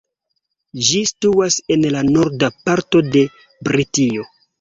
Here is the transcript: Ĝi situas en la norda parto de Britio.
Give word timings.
Ĝi 0.85 1.01
situas 1.09 1.57
en 1.75 1.85
la 1.95 2.01
norda 2.07 2.49
parto 2.71 3.03
de 3.17 3.23
Britio. 3.69 4.27